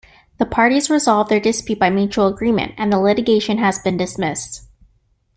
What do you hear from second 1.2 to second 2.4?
their dispute by mutual